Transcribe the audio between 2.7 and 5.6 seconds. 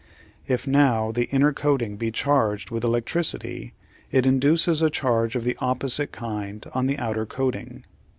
with electricity it induces a charge of the